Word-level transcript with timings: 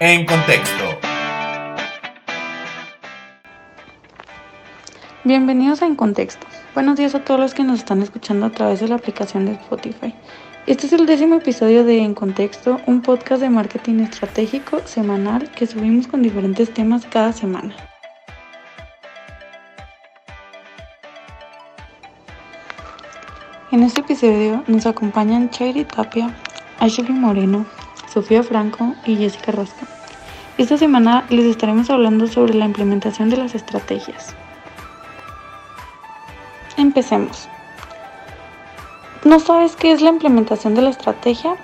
En 0.00 0.26
contexto. 0.26 0.98
Bienvenidos 5.22 5.82
a 5.82 5.86
En 5.86 5.94
Contexto. 5.94 6.46
Buenos 6.74 6.96
días 6.96 7.14
a 7.14 7.24
todos 7.24 7.38
los 7.38 7.54
que 7.54 7.62
nos 7.62 7.78
están 7.78 8.02
escuchando 8.02 8.46
a 8.46 8.50
través 8.50 8.80
de 8.80 8.88
la 8.88 8.96
aplicación 8.96 9.46
de 9.46 9.52
Spotify. 9.52 10.12
Este 10.66 10.86
es 10.86 10.92
el 10.94 11.06
décimo 11.06 11.36
episodio 11.36 11.84
de 11.84 11.98
En 11.98 12.14
Contexto, 12.14 12.80
un 12.86 13.02
podcast 13.02 13.40
de 13.40 13.50
marketing 13.50 14.00
estratégico 14.00 14.80
semanal 14.84 15.48
que 15.52 15.68
subimos 15.68 16.08
con 16.08 16.22
diferentes 16.22 16.74
temas 16.74 17.06
cada 17.06 17.32
semana. 17.32 17.76
En 23.70 23.84
este 23.84 24.00
episodio 24.00 24.64
nos 24.66 24.86
acompañan 24.86 25.50
Chairi 25.50 25.84
Tapia, 25.84 26.34
Ashley 26.80 27.12
Moreno, 27.12 27.64
Sofía 28.14 28.44
Franco 28.44 28.94
y 29.04 29.16
Jessica 29.16 29.50
Rasca. 29.50 29.86
Esta 30.56 30.78
semana 30.78 31.26
les 31.30 31.46
estaremos 31.46 31.90
hablando 31.90 32.28
sobre 32.28 32.54
la 32.54 32.64
implementación 32.64 33.28
de 33.28 33.36
las 33.36 33.56
estrategias. 33.56 34.36
Empecemos. 36.76 37.48
¿No 39.24 39.40
sabes 39.40 39.74
qué 39.74 39.90
es 39.90 40.00
la 40.00 40.10
implementación 40.10 40.76
de 40.76 40.82
la 40.82 40.90
estrategia? 40.90 41.56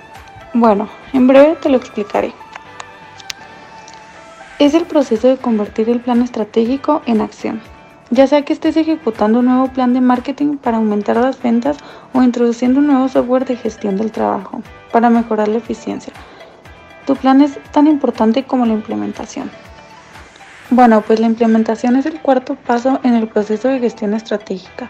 Bueno, 0.53 0.89
en 1.13 1.25
breve 1.25 1.55
te 1.55 1.69
lo 1.69 1.77
explicaré. 1.77 2.33
Es 4.59 4.73
el 4.73 4.83
proceso 4.83 5.29
de 5.29 5.37
convertir 5.37 5.89
el 5.89 6.01
plan 6.01 6.21
estratégico 6.21 7.01
en 7.05 7.21
acción 7.21 7.61
ya 8.11 8.27
sea 8.27 8.43
que 8.43 8.51
estés 8.51 8.75
ejecutando 8.75 9.39
un 9.39 9.45
nuevo 9.45 9.67
plan 9.67 9.93
de 9.93 10.01
marketing 10.01 10.57
para 10.57 10.77
aumentar 10.77 11.15
las 11.15 11.41
ventas 11.41 11.77
o 12.13 12.21
introduciendo 12.21 12.79
un 12.79 12.87
nuevo 12.87 13.07
software 13.07 13.45
de 13.45 13.55
gestión 13.55 13.95
del 13.95 14.11
trabajo 14.11 14.61
para 14.91 15.09
mejorar 15.09 15.47
la 15.47 15.57
eficiencia. 15.57 16.11
Tu 17.11 17.17
plan 17.17 17.41
es 17.41 17.59
tan 17.73 17.87
importante 17.87 18.45
como 18.45 18.65
la 18.65 18.71
implementación. 18.71 19.51
Bueno, 20.69 21.01
pues 21.01 21.19
la 21.19 21.25
implementación 21.25 21.97
es 21.97 22.05
el 22.05 22.21
cuarto 22.21 22.55
paso 22.55 23.01
en 23.03 23.15
el 23.15 23.27
proceso 23.27 23.67
de 23.67 23.79
gestión 23.79 24.13
estratégica 24.13 24.87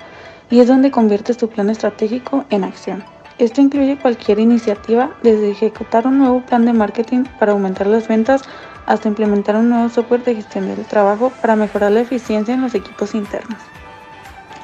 y 0.52 0.60
es 0.60 0.68
donde 0.68 0.92
conviertes 0.92 1.38
tu 1.38 1.50
plan 1.50 1.72
estratégico 1.72 2.46
en 2.52 2.64
acción. 2.64 3.04
Esto 3.40 3.60
incluye 3.60 3.98
cualquier 3.98 4.38
iniciativa, 4.40 5.10
desde 5.24 5.50
ejecutar 5.50 6.06
un 6.06 6.20
nuevo 6.20 6.42
plan 6.42 6.64
de 6.64 6.74
marketing 6.74 7.24
para 7.40 7.54
aumentar 7.54 7.88
las 7.88 8.08
ventas 8.08 8.44
hasta 8.86 9.08
implementar 9.08 9.56
un 9.56 9.70
nuevo 9.70 9.90
software 9.90 10.24
de 10.24 10.36
gestión 10.36 10.68
del 10.68 10.86
trabajo 10.86 11.32
para 11.42 11.56
mejorar 11.56 11.92
la 11.92 12.02
eficiencia 12.02 12.54
en 12.54 12.62
los 12.62 12.76
equipos 12.76 13.16
internos. 13.16 13.71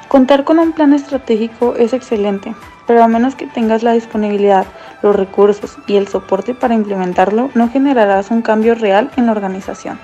Contar 0.08 0.44
con 0.44 0.58
un 0.58 0.72
plan 0.72 0.94
estratégico 0.94 1.74
es 1.76 1.92
excelente, 1.92 2.54
pero 2.86 3.02
a 3.02 3.08
menos 3.08 3.34
que 3.34 3.46
tengas 3.46 3.82
la 3.82 3.92
disponibilidad, 3.92 4.66
los 5.02 5.14
recursos 5.14 5.76
y 5.86 5.96
el 5.96 6.08
soporte 6.08 6.54
para 6.54 6.74
implementarlo, 6.74 7.50
no 7.54 7.70
generarás 7.70 8.30
un 8.30 8.40
cambio 8.40 8.74
real 8.74 9.10
en 9.16 9.26
la 9.26 9.32
organización. 9.32 10.00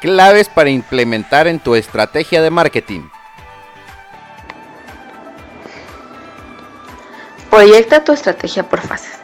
Claves 0.00 0.48
para 0.48 0.68
implementar 0.68 1.46
en 1.46 1.60
tu 1.60 1.76
estrategia 1.76 2.42
de 2.42 2.50
marketing. 2.50 3.02
Proyecta 7.50 8.02
tu 8.02 8.12
estrategia 8.12 8.68
por 8.68 8.80
fases. 8.80 9.20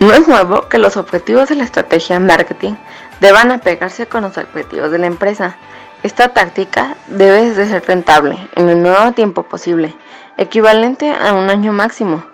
No 0.00 0.12
es 0.12 0.26
nuevo 0.26 0.68
que 0.68 0.78
los 0.78 0.96
objetivos 0.96 1.48
de 1.48 1.54
la 1.54 1.64
estrategia 1.64 2.18
de 2.18 2.26
marketing 2.26 2.74
deban 3.20 3.52
apegarse 3.52 4.06
con 4.06 4.22
los 4.22 4.36
objetivos 4.36 4.90
de 4.90 4.98
la 4.98 5.06
empresa. 5.06 5.56
Esta 6.04 6.28
táctica 6.28 6.96
debe 7.08 7.50
de 7.50 7.66
ser 7.66 7.84
rentable 7.84 8.38
en 8.54 8.68
el 8.68 8.76
menor 8.76 9.14
tiempo 9.14 9.42
posible, 9.42 9.96
equivalente 10.36 11.12
a 11.12 11.32
un 11.34 11.50
año 11.50 11.72
máximo, 11.72 12.24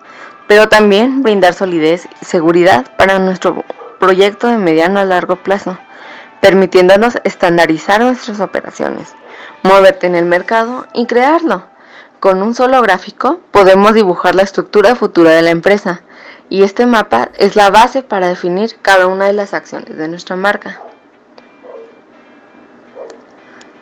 pero 0.47 0.69
también 0.69 1.23
brindar 1.23 1.55
solidez 1.55 2.07
y 2.21 2.25
seguridad 2.25 2.85
para 2.95 3.17
nuestro 3.17 3.63
proyecto 3.99 4.47
de 4.47 4.57
mediano 4.57 4.99
a 4.99 5.05
largo 5.05 5.37
plazo, 5.37 5.79
permitiéndonos 6.41 7.17
estandarizar 7.23 8.01
nuestras 8.01 8.39
operaciones, 8.39 9.15
moverte 9.63 10.05
en 10.05 10.13
el 10.13 10.25
mercado 10.25 10.85
y 10.93 11.07
crearlo. 11.07 11.65
Con 12.19 12.43
un 12.43 12.53
solo 12.53 12.79
gráfico 12.83 13.39
podemos 13.49 13.95
dibujar 13.95 14.35
la 14.35 14.43
estructura 14.43 14.95
futura 14.95 15.31
de 15.31 15.41
la 15.41 15.49
empresa, 15.49 16.03
y 16.49 16.61
este 16.61 16.85
mapa 16.85 17.29
es 17.35 17.55
la 17.55 17.71
base 17.71 18.03
para 18.03 18.27
definir 18.27 18.77
cada 18.83 19.07
una 19.07 19.25
de 19.25 19.33
las 19.33 19.55
acciones 19.55 19.97
de 19.97 20.07
nuestra 20.07 20.35
marca. 20.35 20.79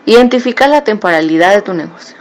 Identificar 0.06 0.68
la 0.68 0.84
temporalidad 0.84 1.56
de 1.56 1.62
tu 1.62 1.74
negocio. 1.74 2.18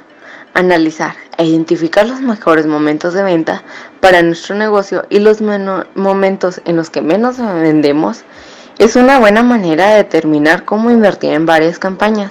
Analizar 0.55 1.17
e 1.37 1.45
identificar 1.47 2.07
los 2.07 2.21
mejores 2.21 2.65
momentos 2.65 3.13
de 3.13 3.25
venta 3.25 3.65
para 3.99 4.23
nuestro 4.23 4.55
negocio 4.55 5.05
y 5.11 5.19
los 5.19 5.41
momentos 5.41 6.63
en 6.65 6.77
los 6.77 6.91
que 6.91 7.03
menos 7.03 7.39
vendemos 7.39 8.23
es 8.79 8.95
una 8.95 9.19
buena 9.19 9.43
manera 9.43 9.89
de 9.89 9.97
determinar 9.97 10.65
cómo 10.65 10.93
invertir 10.93 11.33
en 11.33 11.45
varias 11.45 11.81
campañas, 11.81 12.31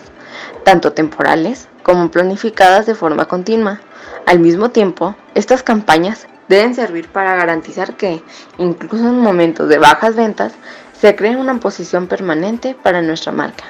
tanto 0.63 0.93
temporales 0.93 1.67
como 1.83 2.09
planificadas 2.09 2.85
de 2.85 2.95
forma 2.95 3.25
continua. 3.25 3.81
Al 4.25 4.39
mismo 4.39 4.69
tiempo, 4.69 5.17
estas 5.35 5.63
campañas 5.63 6.27
deben 6.47 6.75
servir 6.75 7.09
para 7.09 7.35
garantizar 7.35 7.97
que, 7.97 8.23
incluso 8.57 9.05
en 9.05 9.19
momentos 9.19 9.67
de 9.67 9.79
bajas 9.79 10.15
ventas, 10.15 10.53
se 10.97 11.13
cree 11.17 11.35
una 11.35 11.59
posición 11.59 12.07
permanente 12.07 12.73
para 12.81 13.01
nuestra 13.01 13.33
marca. 13.33 13.65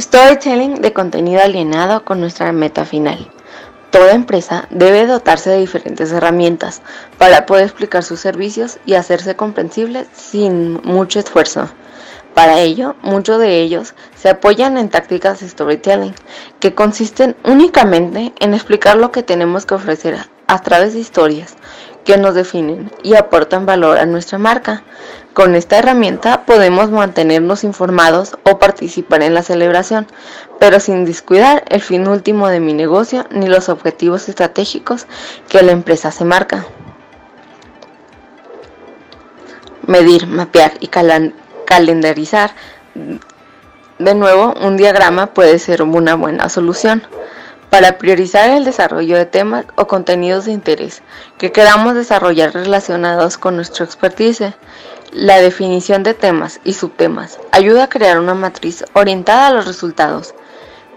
Storytelling 0.00 0.80
de 0.80 0.94
contenido 0.94 1.42
alienado 1.42 2.06
con 2.06 2.20
nuestra 2.20 2.50
meta 2.52 2.86
final. 2.86 3.30
Toda 3.90 4.12
empresa 4.12 4.66
debe 4.70 5.06
dotarse 5.06 5.50
de 5.50 5.58
diferentes 5.58 6.10
herramientas 6.10 6.80
para 7.18 7.44
poder 7.44 7.64
explicar 7.64 8.02
sus 8.02 8.18
servicios 8.18 8.78
y 8.86 8.94
hacerse 8.94 9.36
comprensible 9.36 10.06
sin 10.14 10.80
mucho 10.84 11.18
esfuerzo. 11.18 11.68
Para 12.32 12.60
ello, 12.60 12.96
muchos 13.02 13.38
de 13.40 13.60
ellos 13.60 13.94
se 14.16 14.30
apoyan 14.30 14.78
en 14.78 14.88
tácticas 14.88 15.40
de 15.40 15.48
storytelling, 15.50 16.14
que 16.60 16.74
consisten 16.74 17.36
únicamente 17.44 18.32
en 18.40 18.54
explicar 18.54 18.96
lo 18.96 19.12
que 19.12 19.22
tenemos 19.22 19.66
que 19.66 19.74
ofrecer 19.74 20.16
a 20.46 20.62
través 20.62 20.94
de 20.94 21.00
historias 21.00 21.56
que 22.04 22.16
nos 22.16 22.34
definen 22.34 22.90
y 23.02 23.16
aportan 23.16 23.66
valor 23.66 23.98
a 23.98 24.06
nuestra 24.06 24.38
marca. 24.38 24.82
Con 25.34 25.54
esta 25.54 25.78
herramienta 25.78 26.44
podemos 26.44 26.90
mantenernos 26.90 27.62
informados 27.62 28.36
o 28.42 28.58
participar 28.58 29.22
en 29.22 29.32
la 29.32 29.44
celebración, 29.44 30.08
pero 30.58 30.80
sin 30.80 31.04
descuidar 31.04 31.62
el 31.68 31.80
fin 31.80 32.08
último 32.08 32.48
de 32.48 32.58
mi 32.58 32.72
negocio 32.72 33.26
ni 33.30 33.46
los 33.46 33.68
objetivos 33.68 34.28
estratégicos 34.28 35.06
que 35.48 35.62
la 35.62 35.70
empresa 35.70 36.10
se 36.10 36.24
marca. 36.24 36.66
Medir, 39.86 40.26
mapear 40.26 40.72
y 40.80 40.88
calendarizar. 40.88 42.50
De 43.98 44.14
nuevo, 44.14 44.54
un 44.60 44.76
diagrama 44.76 45.28
puede 45.28 45.60
ser 45.60 45.82
una 45.82 46.16
buena 46.16 46.48
solución 46.48 47.06
para 47.70 47.98
priorizar 47.98 48.50
el 48.50 48.64
desarrollo 48.64 49.16
de 49.16 49.26
temas 49.26 49.64
o 49.76 49.86
contenidos 49.86 50.46
de 50.46 50.52
interés 50.52 51.02
que 51.38 51.52
queramos 51.52 51.94
desarrollar 51.94 52.52
relacionados 52.52 53.38
con 53.38 53.54
nuestro 53.54 53.84
expertise. 53.84 54.54
La 55.12 55.40
definición 55.40 56.04
de 56.04 56.14
temas 56.14 56.60
y 56.62 56.74
subtemas 56.74 57.40
ayuda 57.50 57.84
a 57.84 57.88
crear 57.88 58.20
una 58.20 58.34
matriz 58.34 58.84
orientada 58.92 59.48
a 59.48 59.52
los 59.52 59.66
resultados. 59.66 60.34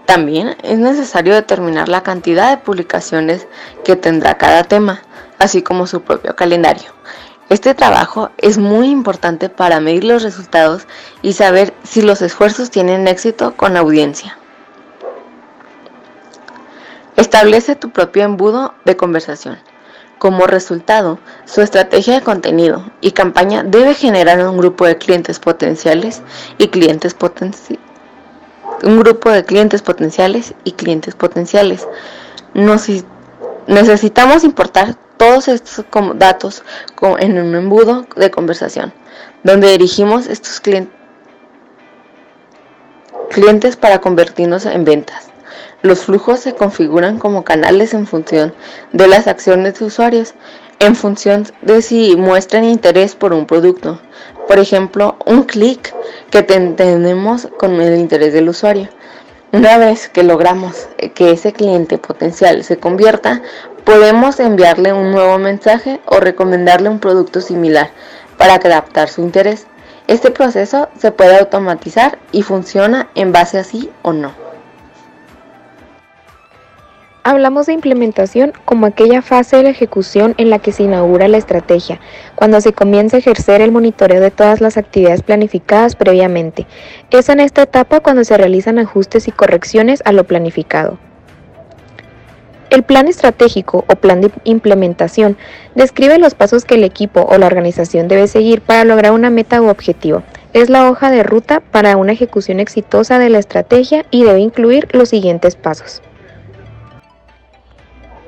También 0.06 0.56
es 0.62 0.78
necesario 0.78 1.34
determinar 1.34 1.88
la 1.88 2.04
cantidad 2.04 2.50
de 2.50 2.62
publicaciones 2.62 3.48
que 3.82 3.96
tendrá 3.96 4.38
cada 4.38 4.62
tema, 4.62 5.02
así 5.40 5.62
como 5.62 5.88
su 5.88 6.02
propio 6.02 6.36
calendario. 6.36 6.92
Este 7.48 7.74
trabajo 7.74 8.30
es 8.38 8.56
muy 8.56 8.88
importante 8.88 9.48
para 9.48 9.80
medir 9.80 10.04
los 10.04 10.22
resultados 10.22 10.86
y 11.20 11.32
saber 11.32 11.74
si 11.82 12.00
los 12.00 12.22
esfuerzos 12.22 12.70
tienen 12.70 13.08
éxito 13.08 13.56
con 13.56 13.74
la 13.74 13.80
audiencia. 13.80 14.38
Establece 17.16 17.74
tu 17.74 17.90
propio 17.90 18.22
embudo 18.22 18.74
de 18.84 18.96
conversación. 18.96 19.58
Como 20.18 20.46
resultado, 20.46 21.18
su 21.44 21.60
estrategia 21.60 22.14
de 22.14 22.22
contenido 22.22 22.90
y 23.00 23.12
campaña 23.12 23.62
debe 23.62 23.94
generar 23.94 24.46
un 24.46 24.56
grupo 24.56 24.86
de 24.86 24.96
clientes 24.96 25.38
potenciales 25.38 26.22
y 26.58 26.68
clientes 26.68 27.14
potenciales. 27.14 27.82
Un 28.82 29.00
grupo 29.00 29.30
de 29.30 29.44
clientes 29.44 29.82
potenciales 29.82 30.54
y 30.64 30.72
clientes 30.72 31.14
potenciales. 31.14 31.86
necesitamos 33.66 34.44
importar 34.44 34.96
todos 35.16 35.48
estos 35.48 35.84
datos 36.16 36.62
en 37.18 37.38
un 37.38 37.54
embudo 37.54 38.06
de 38.16 38.30
conversación, 38.30 38.92
donde 39.42 39.70
dirigimos 39.72 40.26
estos 40.26 40.60
clientes 43.30 43.76
para 43.76 44.00
convertirnos 44.00 44.66
en 44.66 44.84
ventas. 44.84 45.33
Los 45.84 46.06
flujos 46.06 46.40
se 46.40 46.54
configuran 46.54 47.18
como 47.18 47.44
canales 47.44 47.92
en 47.92 48.06
función 48.06 48.54
de 48.94 49.06
las 49.06 49.26
acciones 49.26 49.78
de 49.78 49.84
usuarios, 49.84 50.32
en 50.78 50.96
función 50.96 51.46
de 51.60 51.82
si 51.82 52.16
muestran 52.16 52.64
interés 52.64 53.14
por 53.14 53.34
un 53.34 53.44
producto. 53.44 54.00
Por 54.48 54.58
ejemplo, 54.58 55.18
un 55.26 55.42
clic 55.42 55.94
que 56.30 56.42
tenemos 56.42 57.48
con 57.58 57.78
el 57.82 57.98
interés 57.98 58.32
del 58.32 58.48
usuario. 58.48 58.88
Una 59.52 59.76
vez 59.76 60.08
que 60.08 60.22
logramos 60.22 60.88
que 61.14 61.32
ese 61.32 61.52
cliente 61.52 61.98
potencial 61.98 62.64
se 62.64 62.78
convierta, 62.78 63.42
podemos 63.84 64.40
enviarle 64.40 64.94
un 64.94 65.10
nuevo 65.10 65.36
mensaje 65.36 66.00
o 66.06 66.18
recomendarle 66.18 66.88
un 66.88 66.98
producto 66.98 67.42
similar 67.42 67.90
para 68.38 68.54
adaptar 68.54 69.10
su 69.10 69.20
interés. 69.20 69.66
Este 70.06 70.30
proceso 70.30 70.88
se 70.98 71.12
puede 71.12 71.38
automatizar 71.38 72.18
y 72.32 72.40
funciona 72.40 73.10
en 73.14 73.32
base 73.32 73.58
a 73.58 73.64
sí 73.64 73.90
o 74.00 74.14
no. 74.14 74.43
Hablamos 77.26 77.64
de 77.64 77.72
implementación 77.72 78.52
como 78.66 78.84
aquella 78.84 79.22
fase 79.22 79.56
de 79.56 79.62
la 79.62 79.70
ejecución 79.70 80.34
en 80.36 80.50
la 80.50 80.58
que 80.58 80.72
se 80.72 80.82
inaugura 80.82 81.26
la 81.26 81.38
estrategia, 81.38 81.98
cuando 82.34 82.60
se 82.60 82.74
comienza 82.74 83.16
a 83.16 83.20
ejercer 83.20 83.62
el 83.62 83.72
monitoreo 83.72 84.20
de 84.20 84.30
todas 84.30 84.60
las 84.60 84.76
actividades 84.76 85.22
planificadas 85.22 85.96
previamente. 85.96 86.66
Es 87.10 87.30
en 87.30 87.40
esta 87.40 87.62
etapa 87.62 88.00
cuando 88.00 88.24
se 88.24 88.36
realizan 88.36 88.78
ajustes 88.78 89.26
y 89.26 89.32
correcciones 89.32 90.02
a 90.04 90.12
lo 90.12 90.24
planificado. 90.24 90.98
El 92.68 92.82
plan 92.82 93.08
estratégico 93.08 93.86
o 93.88 93.96
plan 93.96 94.20
de 94.20 94.30
implementación 94.44 95.38
describe 95.74 96.18
los 96.18 96.34
pasos 96.34 96.66
que 96.66 96.74
el 96.74 96.84
equipo 96.84 97.22
o 97.22 97.38
la 97.38 97.46
organización 97.46 98.06
debe 98.06 98.26
seguir 98.28 98.60
para 98.60 98.84
lograr 98.84 99.12
una 99.12 99.30
meta 99.30 99.62
u 99.62 99.68
objetivo. 99.70 100.22
Es 100.52 100.68
la 100.68 100.90
hoja 100.90 101.10
de 101.10 101.22
ruta 101.22 101.60
para 101.60 101.96
una 101.96 102.12
ejecución 102.12 102.60
exitosa 102.60 103.18
de 103.18 103.30
la 103.30 103.38
estrategia 103.38 104.04
y 104.10 104.24
debe 104.24 104.40
incluir 104.40 104.88
los 104.92 105.08
siguientes 105.08 105.56
pasos. 105.56 106.02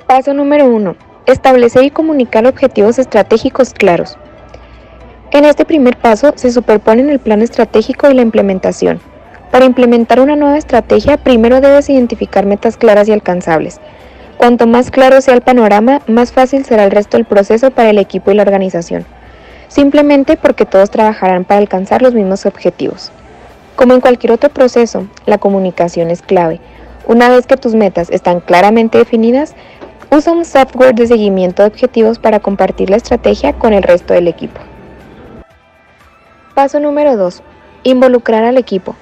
Paso 0.07 0.33
número 0.35 0.67
1. 0.67 0.95
Establecer 1.27 1.83
y 1.83 1.91
comunicar 1.91 2.47
objetivos 2.47 2.97
estratégicos 3.01 3.75
claros. 3.75 4.17
En 5.33 5.45
este 5.45 5.65
primer 5.65 5.97
paso 5.97 6.33
se 6.37 6.53
superponen 6.53 7.11
el 7.11 7.19
plan 7.19 7.43
estratégico 7.43 8.09
y 8.09 8.15
la 8.15 8.23
implementación. 8.23 9.01
Para 9.51 9.65
implementar 9.65 10.21
una 10.21 10.37
nueva 10.37 10.59
estrategia, 10.59 11.17
primero 11.17 11.61
debes 11.61 11.91
identificar 11.91 12.47
metas 12.47 12.77
claras 12.77 13.09
y 13.09 13.13
alcanzables. 13.13 13.81
Cuanto 14.37 14.69
más 14.69 14.93
claro 14.93 15.21
sea 15.21 15.35
el 15.35 15.41
panorama, 15.41 16.01
más 16.07 16.31
fácil 16.31 16.65
será 16.65 16.85
el 16.85 16.93
resto 16.93 17.17
del 17.17 17.27
proceso 17.27 17.73
para 17.73 17.91
el 17.91 17.99
equipo 17.99 18.31
y 18.31 18.35
la 18.35 18.43
organización, 18.43 19.05
simplemente 19.67 20.37
porque 20.37 20.67
todos 20.67 20.93
trabajarán 20.93 21.45
para 21.45 21.59
alcanzar 21.59 22.03
los 22.03 22.15
mismos 22.15 22.47
objetivos. 22.47 23.11
Como 23.75 23.95
en 23.95 24.01
cualquier 24.01 24.31
otro 24.31 24.51
proceso, 24.51 25.09
la 25.27 25.39
comunicación 25.39 26.13
es 26.13 26.23
clave. 26.23 26.61
Una 27.09 27.29
vez 27.29 27.47
que 27.47 27.57
tus 27.57 27.77
metas 27.77 28.11
están 28.11 28.41
claramente 28.41 28.99
definidas, 28.99 29.55
Usa 30.09 30.33
un 30.33 30.45
software 30.45 30.95
de 30.95 31.09
seguimiento 31.09 31.63
de 31.63 31.69
objetivos 31.69 32.21
para 32.21 32.39
compartir 32.39 32.91
la 32.91 32.97
estrategia 32.97 33.53
con 33.55 33.73
el 33.73 33.83
resto 33.83 34.15
del 34.15 34.29
equipo. 34.29 34.61
Paso 36.55 36.79
número 36.79 37.17
2. 37.17 37.43
Involucrar 37.83 38.45
al 38.45 38.57
equipo. 38.57 38.95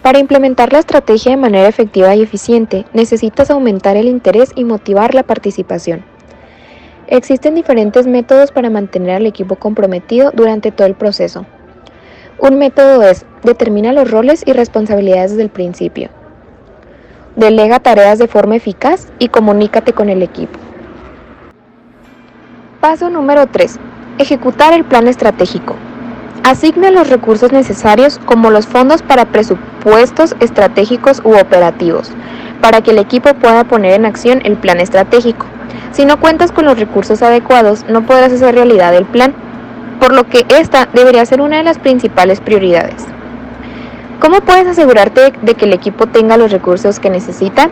Para 0.00 0.18
implementar 0.18 0.72
la 0.72 0.78
estrategia 0.78 1.32
de 1.32 1.36
manera 1.36 1.68
efectiva 1.68 2.14
y 2.14 2.22
eficiente, 2.22 2.86
necesitas 2.94 3.50
aumentar 3.50 3.96
el 3.96 4.08
interés 4.08 4.52
y 4.54 4.64
motivar 4.64 5.14
la 5.14 5.22
participación. 5.22 6.02
Existen 7.08 7.54
diferentes 7.54 8.06
métodos 8.06 8.50
para 8.50 8.70
mantener 8.70 9.16
al 9.16 9.26
equipo 9.26 9.56
comprometido 9.56 10.30
durante 10.32 10.72
todo 10.72 10.86
el 10.86 10.94
proceso. 10.94 11.44
Un 12.38 12.58
método 12.58 13.02
es 13.02 13.26
determina 13.42 13.92
los 13.92 14.10
roles 14.10 14.42
y 14.46 14.54
responsabilidades 14.54 15.32
desde 15.32 15.42
el 15.42 15.50
principio. 15.50 16.08
Delega 17.38 17.78
tareas 17.78 18.18
de 18.18 18.26
forma 18.26 18.56
eficaz 18.56 19.06
y 19.20 19.28
comunícate 19.28 19.92
con 19.92 20.08
el 20.08 20.24
equipo. 20.24 20.58
Paso 22.80 23.10
número 23.10 23.46
3. 23.46 23.78
Ejecutar 24.18 24.74
el 24.74 24.84
plan 24.84 25.06
estratégico. 25.06 25.76
Asigna 26.42 26.90
los 26.90 27.08
recursos 27.08 27.52
necesarios 27.52 28.18
como 28.24 28.50
los 28.50 28.66
fondos 28.66 29.02
para 29.02 29.26
presupuestos 29.26 30.34
estratégicos 30.40 31.22
u 31.24 31.38
operativos, 31.38 32.10
para 32.60 32.80
que 32.80 32.90
el 32.90 32.98
equipo 32.98 33.32
pueda 33.34 33.62
poner 33.62 33.92
en 33.92 34.06
acción 34.06 34.40
el 34.42 34.56
plan 34.56 34.80
estratégico. 34.80 35.46
Si 35.92 36.04
no 36.04 36.18
cuentas 36.18 36.50
con 36.50 36.64
los 36.64 36.76
recursos 36.76 37.22
adecuados, 37.22 37.84
no 37.88 38.04
podrás 38.04 38.32
hacer 38.32 38.56
realidad 38.56 38.96
el 38.96 39.06
plan, 39.06 39.32
por 40.00 40.12
lo 40.12 40.24
que 40.24 40.44
esta 40.48 40.88
debería 40.92 41.24
ser 41.24 41.40
una 41.40 41.58
de 41.58 41.62
las 41.62 41.78
principales 41.78 42.40
prioridades. 42.40 43.06
¿Cómo 44.20 44.40
puedes 44.40 44.66
asegurarte 44.66 45.32
de 45.42 45.54
que 45.54 45.64
el 45.64 45.72
equipo 45.72 46.06
tenga 46.06 46.36
los 46.36 46.50
recursos 46.50 46.98
que 46.98 47.08
necesita? 47.08 47.70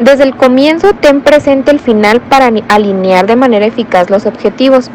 Desde 0.00 0.24
el 0.24 0.34
comienzo 0.34 0.94
ten 0.94 1.20
presente 1.20 1.70
el 1.70 1.78
final 1.78 2.22
para 2.22 2.50
alinear 2.68 3.26
de 3.26 3.36
manera 3.36 3.66
eficaz 3.66 4.08
los 4.08 4.24
objetivos. 4.24 4.90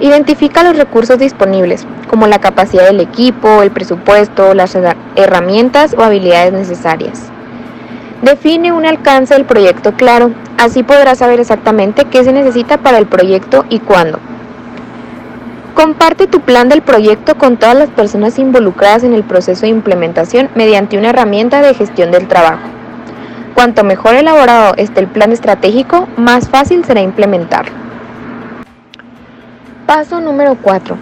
Identifica 0.00 0.64
los 0.64 0.76
recursos 0.76 1.20
disponibles, 1.20 1.86
como 2.08 2.26
la 2.26 2.40
capacidad 2.40 2.86
del 2.86 2.98
equipo, 2.98 3.62
el 3.62 3.70
presupuesto, 3.70 4.52
las 4.52 4.76
herramientas 5.14 5.94
o 5.96 6.02
habilidades 6.02 6.52
necesarias. 6.52 7.30
Define 8.22 8.72
un 8.72 8.84
alcance 8.84 9.34
del 9.34 9.44
proyecto 9.44 9.92
claro, 9.92 10.32
así 10.58 10.82
podrás 10.82 11.18
saber 11.18 11.38
exactamente 11.38 12.06
qué 12.06 12.24
se 12.24 12.32
necesita 12.32 12.78
para 12.78 12.98
el 12.98 13.06
proyecto 13.06 13.64
y 13.70 13.78
cuándo. 13.78 14.18
Comparte 15.80 16.26
tu 16.26 16.40
plan 16.40 16.68
del 16.68 16.82
proyecto 16.82 17.36
con 17.38 17.56
todas 17.56 17.74
las 17.74 17.88
personas 17.88 18.38
involucradas 18.38 19.02
en 19.02 19.14
el 19.14 19.22
proceso 19.22 19.62
de 19.62 19.68
implementación 19.68 20.50
mediante 20.54 20.98
una 20.98 21.08
herramienta 21.08 21.62
de 21.62 21.72
gestión 21.72 22.10
del 22.10 22.28
trabajo. 22.28 22.68
Cuanto 23.54 23.82
mejor 23.82 24.14
elaborado 24.14 24.74
esté 24.76 25.00
el 25.00 25.06
plan 25.06 25.32
estratégico, 25.32 26.06
más 26.18 26.50
fácil 26.50 26.84
será 26.84 27.00
implementarlo. 27.00 27.72
Paso 29.86 30.20
número 30.20 30.54
4. 30.60 30.98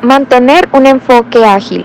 Mantener 0.00 0.66
un 0.72 0.86
enfoque 0.86 1.44
ágil. 1.44 1.84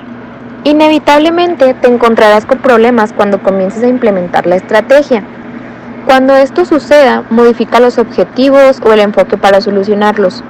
Inevitablemente 0.64 1.74
te 1.74 1.90
encontrarás 1.90 2.46
con 2.46 2.60
problemas 2.60 3.12
cuando 3.12 3.44
comiences 3.44 3.84
a 3.84 3.90
implementar 3.90 4.48
la 4.48 4.56
estrategia. 4.56 5.22
Cuando 6.06 6.34
esto 6.34 6.64
suceda, 6.64 7.26
modifica 7.30 7.82
los 7.82 7.98
objetivos 7.98 8.80
o 8.86 8.94
el 8.94 9.02
enfoque 9.02 9.36
para 9.36 9.60
solucionarlos. 9.60 10.46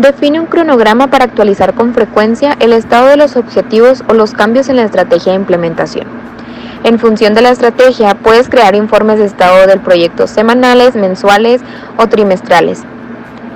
Define 0.00 0.40
un 0.40 0.46
cronograma 0.46 1.08
para 1.08 1.26
actualizar 1.26 1.74
con 1.74 1.92
frecuencia 1.92 2.56
el 2.58 2.72
estado 2.72 3.08
de 3.08 3.18
los 3.18 3.36
objetivos 3.36 4.02
o 4.08 4.14
los 4.14 4.32
cambios 4.32 4.70
en 4.70 4.76
la 4.76 4.84
estrategia 4.84 5.32
de 5.32 5.38
implementación. 5.38 6.06
En 6.84 6.98
función 6.98 7.34
de 7.34 7.42
la 7.42 7.50
estrategia, 7.50 8.14
puedes 8.14 8.48
crear 8.48 8.74
informes 8.74 9.18
de 9.18 9.26
estado 9.26 9.66
del 9.66 9.80
proyecto 9.80 10.26
semanales, 10.26 10.96
mensuales 10.96 11.60
o 11.98 12.06
trimestrales. 12.06 12.80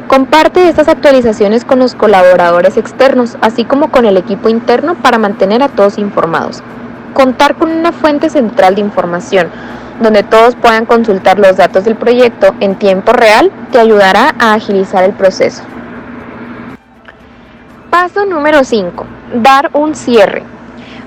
Comparte 0.06 0.68
estas 0.68 0.88
actualizaciones 0.88 1.64
con 1.64 1.78
los 1.78 1.94
colaboradores 1.94 2.76
externos, 2.76 3.38
así 3.40 3.64
como 3.64 3.90
con 3.90 4.04
el 4.04 4.18
equipo 4.18 4.50
interno 4.50 4.96
para 4.96 5.16
mantener 5.16 5.62
a 5.62 5.70
todos 5.70 5.96
informados. 5.96 6.62
Contar 7.14 7.54
con 7.54 7.70
una 7.70 7.92
fuente 7.92 8.28
central 8.28 8.74
de 8.74 8.82
información 8.82 9.48
donde 10.02 10.22
todos 10.22 10.56
puedan 10.56 10.84
consultar 10.84 11.38
los 11.38 11.56
datos 11.56 11.84
del 11.84 11.96
proyecto 11.96 12.54
en 12.60 12.74
tiempo 12.74 13.14
real 13.14 13.50
te 13.72 13.78
ayudará 13.78 14.34
a 14.38 14.52
agilizar 14.52 15.04
el 15.04 15.12
proceso. 15.12 15.62
Paso 17.94 18.26
número 18.26 18.64
5. 18.64 19.06
Dar 19.34 19.70
un 19.72 19.94
cierre. 19.94 20.42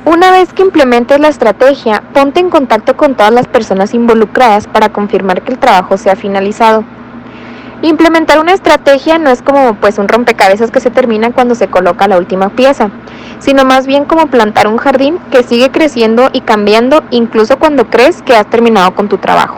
Una 0.05 0.31
vez 0.31 0.53
que 0.53 0.61
implementes 0.61 1.19
la 1.19 1.27
estrategia, 1.27 2.01
ponte 2.13 2.39
en 2.39 2.49
contacto 2.49 2.95
con 2.95 3.15
todas 3.15 3.33
las 3.33 3.45
personas 3.45 3.93
involucradas 3.93 4.67
para 4.67 4.87
confirmar 4.87 5.41
que 5.41 5.51
el 5.51 5.59
trabajo 5.59 5.97
se 5.97 6.09
ha 6.09 6.15
finalizado. 6.15 6.85
Implementar 7.81 8.39
una 8.39 8.53
estrategia 8.53 9.17
no 9.17 9.29
es 9.29 9.41
como 9.41 9.73
pues 9.73 9.99
un 9.99 10.07
rompecabezas 10.07 10.71
que 10.71 10.79
se 10.79 10.89
termina 10.89 11.33
cuando 11.33 11.55
se 11.55 11.67
coloca 11.67 12.07
la 12.07 12.17
última 12.17 12.47
pieza, 12.47 12.89
sino 13.39 13.65
más 13.65 13.85
bien 13.85 14.05
como 14.05 14.27
plantar 14.27 14.69
un 14.69 14.77
jardín 14.77 15.19
que 15.29 15.43
sigue 15.43 15.69
creciendo 15.71 16.29
y 16.31 16.39
cambiando 16.39 17.03
incluso 17.11 17.59
cuando 17.59 17.89
crees 17.89 18.21
que 18.21 18.33
has 18.33 18.49
terminado 18.49 18.95
con 18.95 19.09
tu 19.09 19.17
trabajo. 19.17 19.57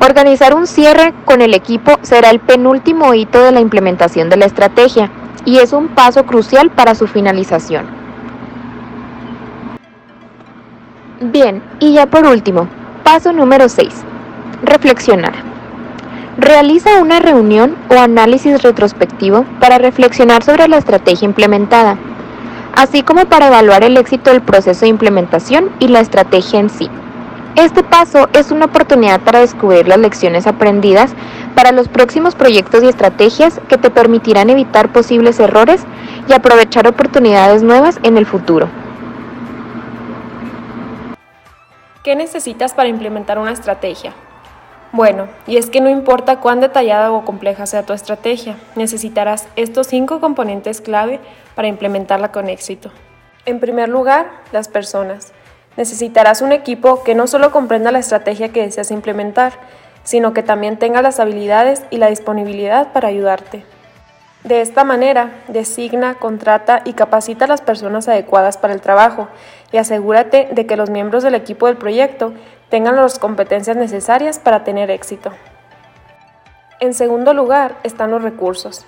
Organizar 0.00 0.54
un 0.54 0.68
cierre 0.68 1.12
con 1.24 1.40
el 1.40 1.52
equipo 1.52 1.98
será 2.02 2.30
el 2.30 2.38
penúltimo 2.38 3.12
hito 3.12 3.42
de 3.42 3.50
la 3.50 3.58
implementación 3.58 4.28
de 4.30 4.36
la 4.36 4.46
estrategia 4.46 5.10
y 5.48 5.60
es 5.60 5.72
un 5.72 5.88
paso 5.88 6.24
crucial 6.24 6.68
para 6.68 6.94
su 6.94 7.06
finalización. 7.06 7.86
Bien, 11.22 11.62
y 11.80 11.94
ya 11.94 12.04
por 12.04 12.26
último, 12.26 12.68
paso 13.02 13.32
número 13.32 13.70
6. 13.70 13.88
Reflexionar. 14.62 15.32
Realiza 16.36 17.00
una 17.00 17.18
reunión 17.18 17.76
o 17.88 17.94
análisis 17.94 18.62
retrospectivo 18.62 19.46
para 19.58 19.78
reflexionar 19.78 20.42
sobre 20.42 20.68
la 20.68 20.76
estrategia 20.76 21.24
implementada, 21.24 21.96
así 22.76 23.02
como 23.02 23.24
para 23.24 23.46
evaluar 23.46 23.84
el 23.84 23.96
éxito 23.96 24.30
del 24.30 24.42
proceso 24.42 24.82
de 24.82 24.88
implementación 24.88 25.70
y 25.78 25.88
la 25.88 26.00
estrategia 26.00 26.60
en 26.60 26.68
sí. 26.68 26.90
Este 27.56 27.82
paso 27.82 28.28
es 28.32 28.50
una 28.50 28.66
oportunidad 28.66 29.20
para 29.20 29.40
descubrir 29.40 29.88
las 29.88 29.98
lecciones 29.98 30.46
aprendidas 30.46 31.12
para 31.54 31.72
los 31.72 31.88
próximos 31.88 32.34
proyectos 32.34 32.84
y 32.84 32.88
estrategias 32.88 33.60
que 33.68 33.78
te 33.78 33.90
permitirán 33.90 34.50
evitar 34.50 34.92
posibles 34.92 35.40
errores 35.40 35.82
y 36.28 36.32
aprovechar 36.32 36.86
oportunidades 36.86 37.62
nuevas 37.62 37.98
en 38.04 38.16
el 38.16 38.26
futuro. 38.26 38.68
¿Qué 42.04 42.14
necesitas 42.14 42.74
para 42.74 42.88
implementar 42.88 43.38
una 43.38 43.52
estrategia? 43.52 44.12
Bueno, 44.92 45.28
y 45.46 45.58
es 45.58 45.68
que 45.68 45.80
no 45.80 45.90
importa 45.90 46.40
cuán 46.40 46.60
detallada 46.60 47.12
o 47.12 47.24
compleja 47.24 47.66
sea 47.66 47.82
tu 47.82 47.92
estrategia, 47.92 48.56
necesitarás 48.76 49.46
estos 49.56 49.88
cinco 49.88 50.20
componentes 50.20 50.80
clave 50.80 51.20
para 51.54 51.68
implementarla 51.68 52.32
con 52.32 52.48
éxito. 52.48 52.90
En 53.44 53.60
primer 53.60 53.88
lugar, 53.88 54.30
las 54.52 54.68
personas. 54.68 55.32
Necesitarás 55.78 56.42
un 56.42 56.50
equipo 56.50 57.04
que 57.04 57.14
no 57.14 57.28
solo 57.28 57.52
comprenda 57.52 57.92
la 57.92 58.00
estrategia 58.00 58.48
que 58.48 58.62
deseas 58.62 58.90
implementar, 58.90 59.52
sino 60.02 60.32
que 60.32 60.42
también 60.42 60.76
tenga 60.76 61.02
las 61.02 61.20
habilidades 61.20 61.84
y 61.90 61.98
la 61.98 62.08
disponibilidad 62.08 62.92
para 62.92 63.06
ayudarte. 63.06 63.64
De 64.42 64.60
esta 64.60 64.82
manera, 64.82 65.30
designa, 65.46 66.16
contrata 66.16 66.82
y 66.84 66.94
capacita 66.94 67.44
a 67.44 67.48
las 67.48 67.60
personas 67.60 68.08
adecuadas 68.08 68.58
para 68.58 68.74
el 68.74 68.80
trabajo 68.80 69.28
y 69.70 69.76
asegúrate 69.76 70.48
de 70.50 70.66
que 70.66 70.76
los 70.76 70.90
miembros 70.90 71.22
del 71.22 71.36
equipo 71.36 71.66
del 71.66 71.76
proyecto 71.76 72.32
tengan 72.70 72.96
las 72.96 73.20
competencias 73.20 73.76
necesarias 73.76 74.40
para 74.40 74.64
tener 74.64 74.90
éxito. 74.90 75.30
En 76.80 76.92
segundo 76.92 77.34
lugar 77.34 77.76
están 77.84 78.10
los 78.10 78.24
recursos. 78.24 78.84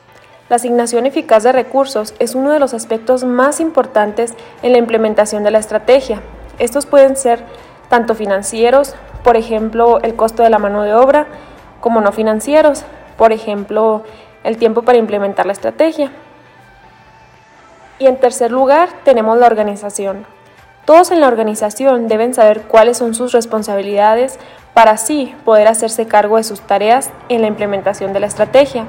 La 0.49 0.57
asignación 0.57 1.07
eficaz 1.07 1.45
de 1.45 1.53
recursos 1.53 2.15
es 2.19 2.35
uno 2.35 2.51
de 2.51 2.59
los 2.59 2.75
aspectos 2.75 3.23
más 3.23 3.61
importantes 3.61 4.35
en 4.65 4.73
la 4.73 4.79
implementación 4.79 5.45
de 5.45 5.53
la 5.53 5.61
estrategia. 5.61 6.21
Estos 6.61 6.85
pueden 6.85 7.17
ser 7.17 7.43
tanto 7.89 8.15
financieros, 8.15 8.95
por 9.25 9.39
ejemplo, 9.39 9.99
el 10.03 10.15
costo 10.15 10.43
de 10.43 10.51
la 10.51 10.59
mano 10.59 10.83
de 10.83 10.95
obra, 10.95 11.27
como 11.81 12.03
no 12.03 12.13
financieros, 12.13 12.85
por 13.17 13.33
ejemplo, 13.33 14.05
el 14.45 14.59
tiempo 14.59 14.83
para 14.83 14.99
implementar 14.99 15.47
la 15.47 15.53
estrategia. 15.53 16.13
Y 17.99 18.07
en 18.07 18.19
tercer 18.19 18.53
lugar, 18.53 18.91
tenemos 19.05 19.39
la 19.39 19.47
organización. 19.47 20.27
Todos 20.85 21.11
en 21.11 21.21
la 21.21 21.29
organización 21.29 22.09
deben 22.09 22.35
saber 22.35 22.63
cuáles 22.63 22.99
son 22.99 23.15
sus 23.15 23.33
responsabilidades 23.33 24.39
para 24.75 24.93
así 24.93 25.35
poder 25.47 25.67
hacerse 25.67 26.07
cargo 26.07 26.37
de 26.37 26.45
sus 26.45 26.61
tareas 26.61 27.11
en 27.31 27.41
la 27.41 27.47
implementación 27.47 28.13
de 28.13 28.21
la 28.21 28.27
estrategia. 28.27 28.85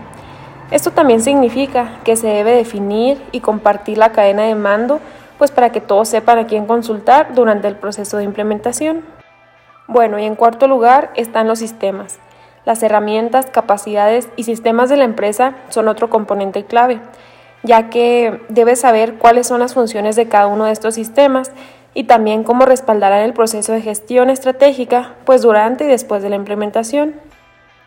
Esto 0.71 0.91
también 0.91 1.21
significa 1.21 1.99
que 2.03 2.17
se 2.17 2.27
debe 2.27 2.51
definir 2.51 3.21
y 3.31 3.39
compartir 3.39 3.97
la 3.97 4.11
cadena 4.11 4.43
de 4.43 4.55
mando, 4.55 4.99
pues 5.41 5.49
para 5.49 5.71
que 5.71 5.81
todos 5.81 6.07
sepan 6.07 6.37
a 6.37 6.45
quién 6.45 6.67
consultar 6.67 7.33
durante 7.33 7.67
el 7.67 7.75
proceso 7.75 8.17
de 8.17 8.25
implementación. 8.25 9.03
Bueno, 9.87 10.19
y 10.19 10.25
en 10.25 10.35
cuarto 10.35 10.67
lugar 10.67 11.09
están 11.15 11.47
los 11.47 11.57
sistemas. 11.57 12.19
Las 12.63 12.83
herramientas, 12.83 13.47
capacidades 13.47 14.29
y 14.35 14.43
sistemas 14.43 14.87
de 14.89 14.97
la 14.97 15.03
empresa 15.03 15.55
son 15.69 15.87
otro 15.87 16.11
componente 16.11 16.63
clave, 16.63 16.99
ya 17.63 17.89
que 17.89 18.39
debes 18.49 18.81
saber 18.81 19.15
cuáles 19.15 19.47
son 19.47 19.61
las 19.61 19.73
funciones 19.73 20.15
de 20.15 20.27
cada 20.27 20.45
uno 20.45 20.65
de 20.65 20.73
estos 20.73 20.93
sistemas 20.93 21.51
y 21.95 22.03
también 22.03 22.43
cómo 22.43 22.67
respaldarán 22.67 23.21
el 23.21 23.33
proceso 23.33 23.73
de 23.73 23.81
gestión 23.81 24.29
estratégica, 24.29 25.15
pues 25.25 25.41
durante 25.41 25.85
y 25.85 25.87
después 25.87 26.21
de 26.21 26.29
la 26.29 26.35
implementación. 26.35 27.15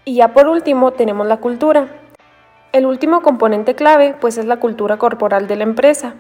Y 0.05 0.17
ya 0.17 0.35
por 0.35 0.49
último 0.49 0.91
tenemos 0.91 1.29
la 1.29 1.37
cultura. 1.37 1.87
El 2.73 2.85
último 2.85 3.23
componente 3.23 3.77
clave 3.77 4.17
pues 4.21 4.39
es 4.39 4.45
la 4.45 4.57
cultura 4.57 4.97
corporal 4.97 5.47
de 5.47 5.55
la 5.55 5.63
empresa. 5.63 6.15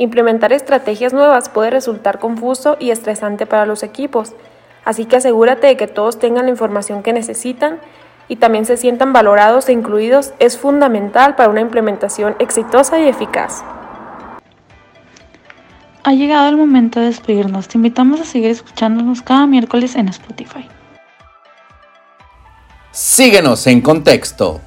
Implementar 0.00 0.50
estrategias 0.54 1.12
nuevas 1.12 1.50
puede 1.50 1.68
resultar 1.68 2.20
confuso 2.20 2.78
y 2.80 2.90
estresante 2.90 3.44
para 3.44 3.66
los 3.66 3.82
equipos, 3.82 4.32
así 4.82 5.04
que 5.04 5.16
asegúrate 5.16 5.66
de 5.66 5.76
que 5.76 5.88
todos 5.88 6.18
tengan 6.18 6.46
la 6.46 6.50
información 6.50 7.02
que 7.02 7.12
necesitan 7.12 7.80
y 8.26 8.36
también 8.36 8.64
se 8.64 8.78
sientan 8.78 9.12
valorados 9.12 9.68
e 9.68 9.72
incluidos 9.72 10.32
es 10.38 10.56
fundamental 10.56 11.36
para 11.36 11.50
una 11.50 11.60
implementación 11.60 12.34
exitosa 12.38 12.98
y 12.98 13.08
eficaz. 13.08 13.62
Ha 16.02 16.12
llegado 16.14 16.48
el 16.48 16.56
momento 16.56 16.98
de 16.98 17.04
despedirnos. 17.04 17.68
Te 17.68 17.76
invitamos 17.76 18.22
a 18.22 18.24
seguir 18.24 18.52
escuchándonos 18.52 19.20
cada 19.20 19.46
miércoles 19.46 19.96
en 19.96 20.08
Spotify. 20.08 20.66
Síguenos 22.90 23.66
en 23.66 23.82
contexto 23.82 24.62